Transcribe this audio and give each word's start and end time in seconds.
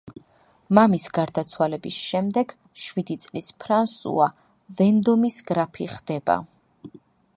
მამის 0.77 1.03
გარდაცვალების 1.17 1.99
შემდეგ, 2.05 2.55
შვიდი 2.85 3.17
წლის 3.25 3.51
ფრანსუა 3.65 4.31
ვენდომის 4.81 5.39
გრაფი 5.51 5.91
ხდება. 5.99 6.41